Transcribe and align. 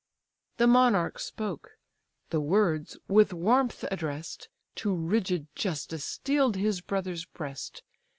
The 0.57 0.65
monarch 0.65 1.19
spoke; 1.19 1.77
the 2.31 2.39
words, 2.39 2.97
with 3.07 3.33
warmth 3.33 3.83
address'd, 3.91 4.47
To 4.77 4.95
rigid 4.95 5.45
justice 5.55 6.03
steel'd 6.03 6.55
his 6.55 6.81
brother's 6.81 7.25
breast. 7.25 7.83